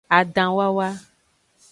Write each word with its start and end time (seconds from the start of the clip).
Adanwawa. 0.17 0.87